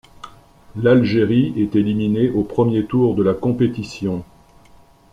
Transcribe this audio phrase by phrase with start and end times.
[0.77, 4.25] L'Algérie est éliminée au premier tour de la compétition.